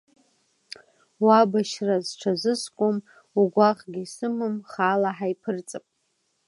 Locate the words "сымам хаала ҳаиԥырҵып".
4.13-5.85